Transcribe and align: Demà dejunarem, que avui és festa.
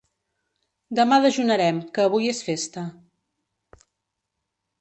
Demà 0.99 1.19
dejunarem, 1.25 1.83
que 1.97 2.05
avui 2.07 2.31
és 2.33 2.41
festa. 2.49 2.87